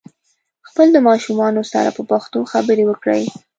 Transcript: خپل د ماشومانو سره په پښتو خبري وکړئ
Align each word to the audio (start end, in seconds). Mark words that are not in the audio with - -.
خپل 0.69 0.87
د 0.93 0.97
ماشومانو 1.07 1.61
سره 1.71 1.89
په 1.97 2.01
پښتو 2.11 2.39
خبري 2.51 2.83
وکړئ 2.87 3.23